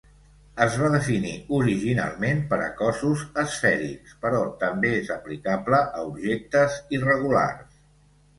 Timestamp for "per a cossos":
2.53-3.21